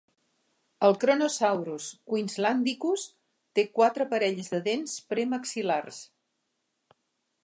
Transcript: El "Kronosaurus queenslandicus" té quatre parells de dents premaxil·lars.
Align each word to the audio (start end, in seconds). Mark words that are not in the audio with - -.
El 0.85 0.95
"Kronosaurus 1.01 1.89
queenslandicus" 2.13 3.03
té 3.59 3.67
quatre 3.81 4.09
parells 4.15 4.51
de 4.55 4.63
dents 4.71 4.97
premaxil·lars. 5.13 6.01